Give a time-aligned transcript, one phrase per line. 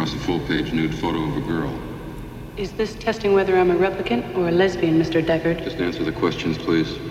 [0.00, 1.78] across a full-page nude photo of a girl.
[2.56, 5.22] Is this testing whether I'm a replicant or a lesbian, Mr.
[5.22, 5.62] Deckard?
[5.62, 7.09] Just answer the questions, please.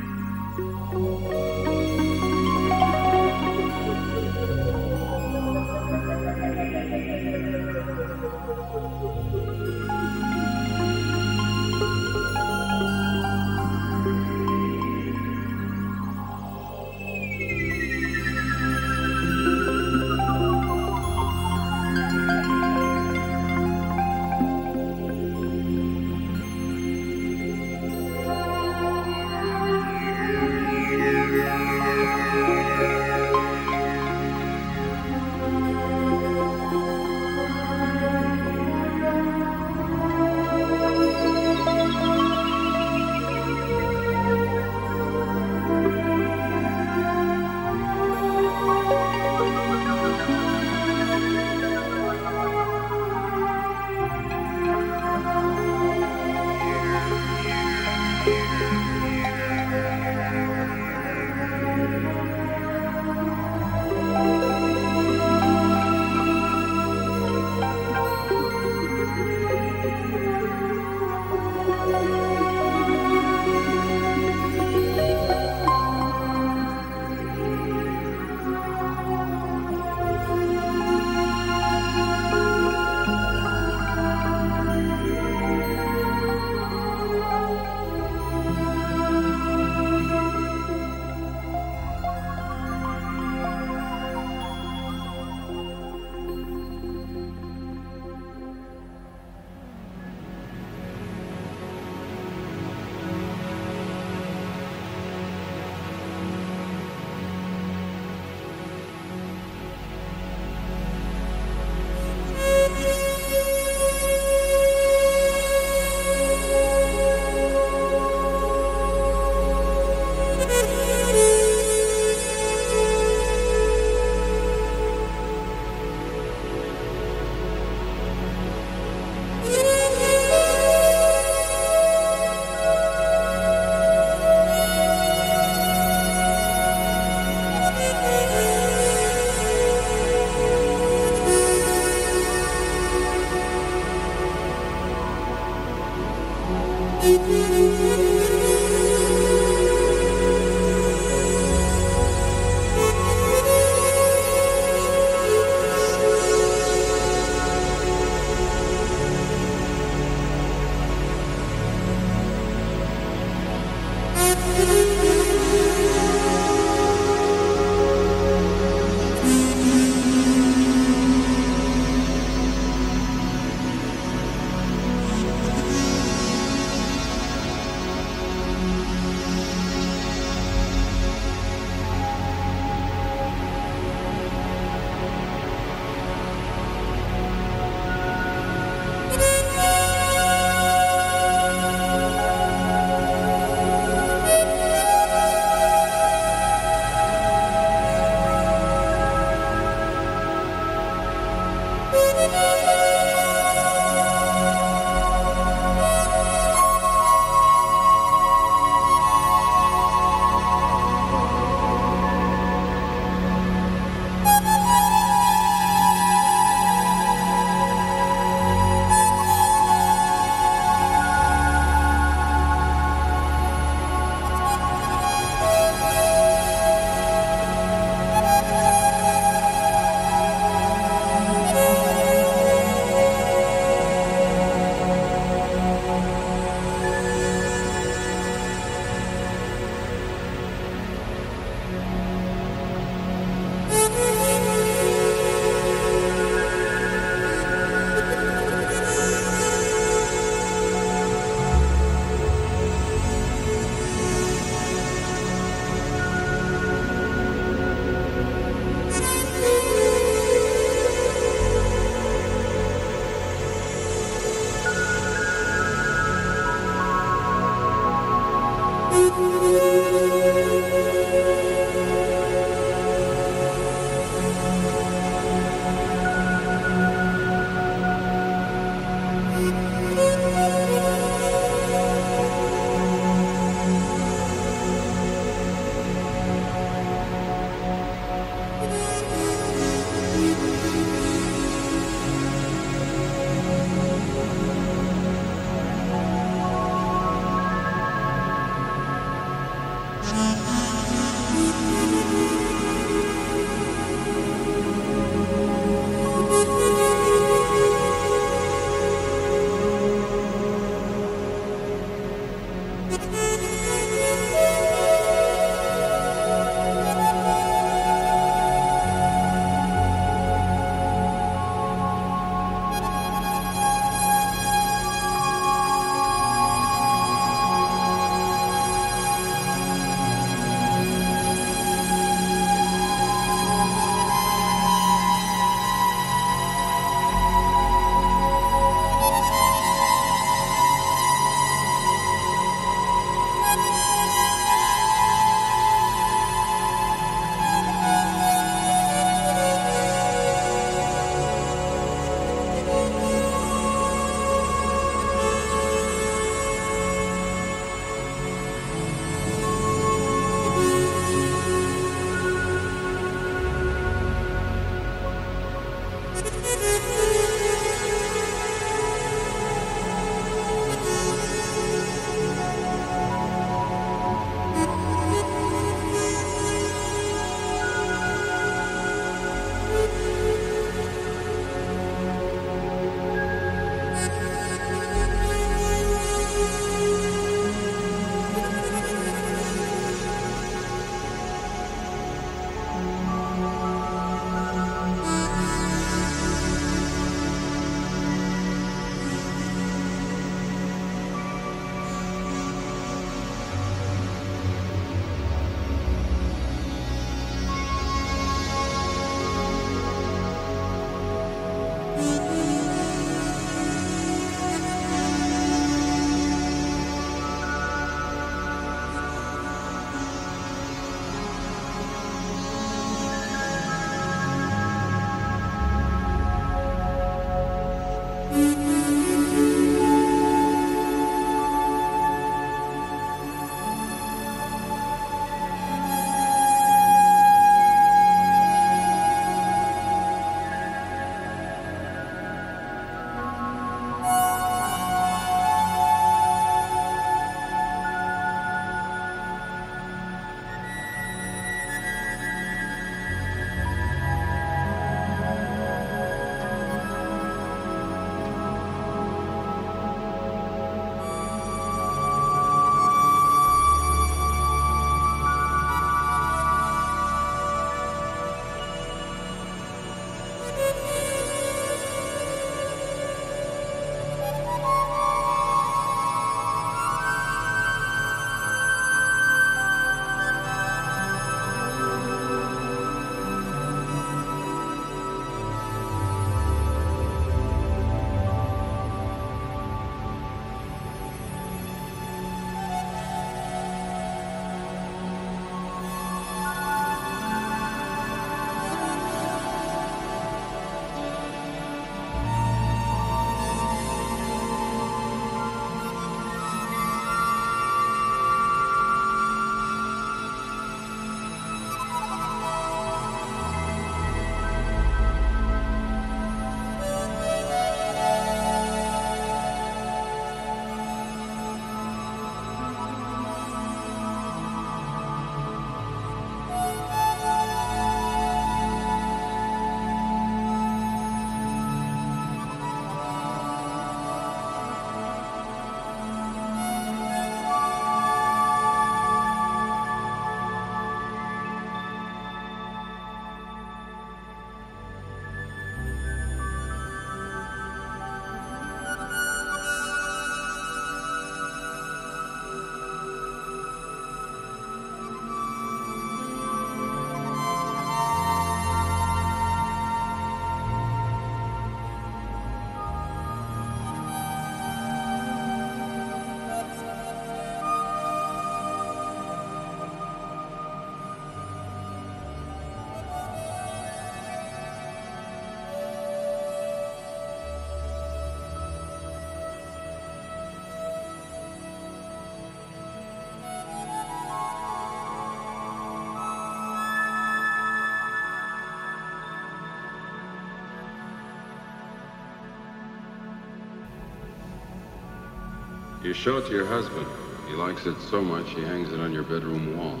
[596.08, 597.06] You show it to your husband.
[597.48, 600.00] He likes it so much he hangs it on your bedroom wall.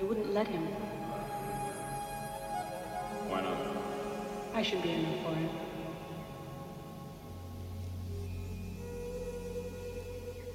[0.00, 0.62] I wouldn't let him.
[3.28, 3.58] Why not?
[4.54, 5.48] I should be enough for him.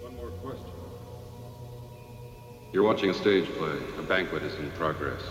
[0.02, 0.74] One more question.
[2.72, 3.78] You're watching a stage play.
[4.00, 5.22] A banquet is in progress.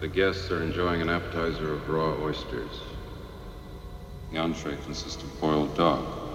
[0.00, 2.82] The guests are enjoying an appetizer of raw oysters.
[4.30, 6.25] The entree consists of boiled dog.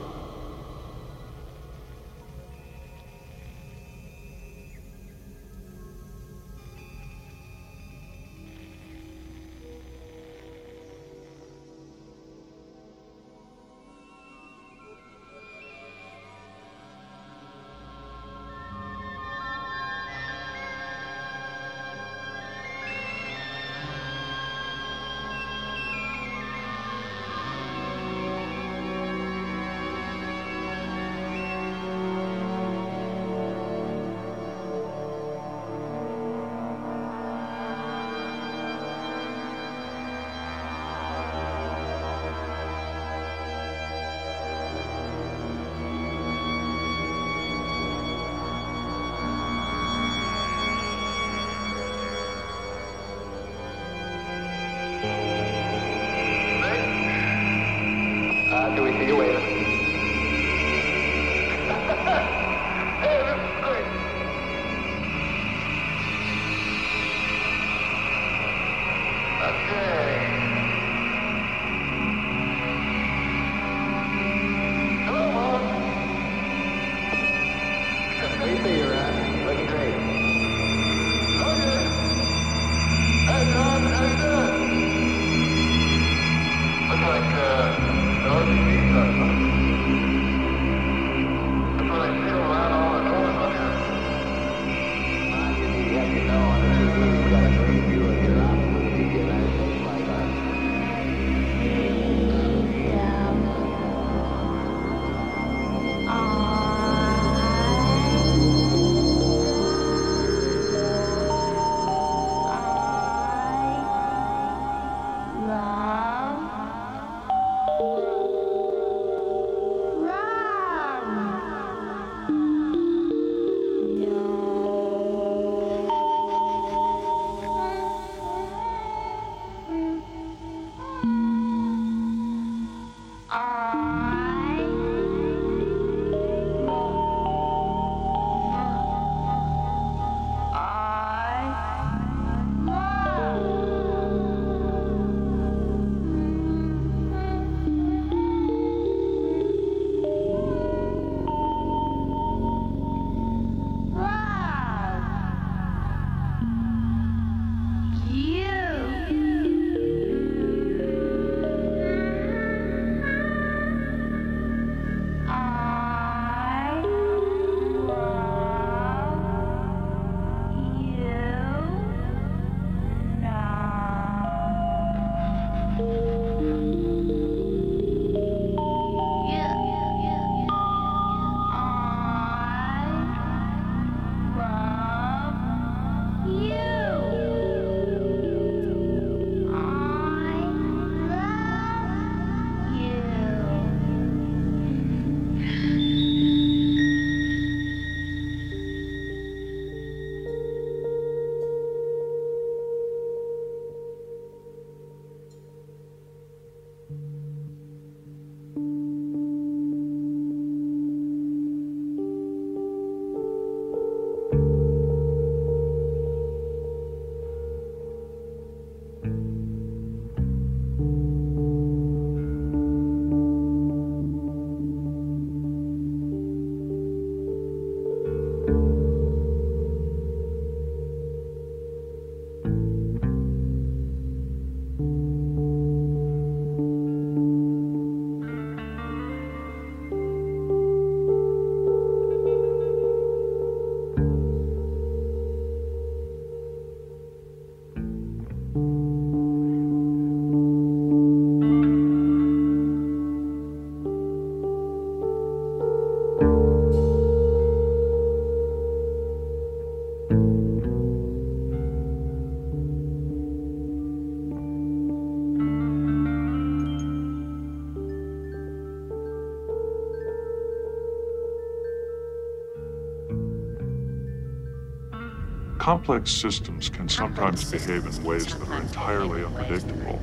[275.71, 280.01] Complex systems can sometimes behave in ways that are entirely unpredictable.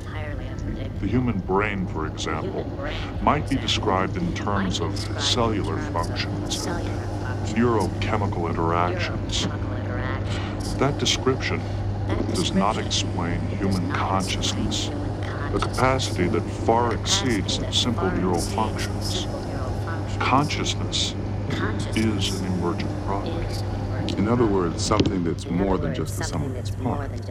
[0.99, 2.65] The human brain, for example,
[3.21, 6.83] might be described in terms of cellular functions and
[7.49, 9.47] neurochemical interactions.
[10.79, 11.61] That description
[12.33, 14.89] does not explain human consciousness,
[15.53, 19.27] a capacity that far exceeds simple neural functions.
[20.17, 21.13] Consciousness
[21.95, 23.45] is an emergent property.
[24.19, 27.21] In other words, something that's more than just the sum of its parts.